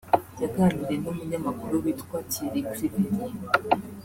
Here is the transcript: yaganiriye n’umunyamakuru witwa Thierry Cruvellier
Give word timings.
yaganiriye 0.41 0.97
n’umunyamakuru 1.03 1.73
witwa 1.83 2.17
Thierry 2.29 2.61
Cruvellier 2.71 3.35